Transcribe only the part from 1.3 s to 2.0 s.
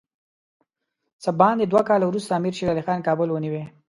باندې دوه